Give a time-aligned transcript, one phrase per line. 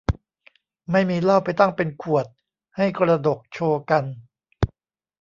[0.91, 2.25] ไม่มีเหล้าไปตั้งเป็นขวด
[2.77, 4.03] ให้กระดกโชว์กัน